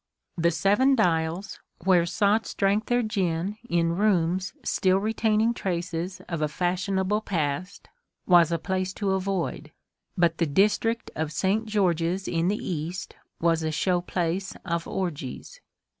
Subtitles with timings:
[0.35, 6.21] The Seven Dials, where sots drank their gin in rooms stiU RITUALISM 41 retaining traces
[6.27, 7.87] of a fashionable past,
[8.25, 9.71] was a place to avoid,
[10.17, 11.67] but the district of St.
[11.67, 15.61] 6eorge's in the East was a show place of orgies.